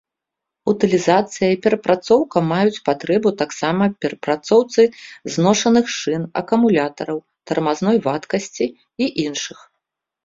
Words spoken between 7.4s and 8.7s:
тармазной вадкасці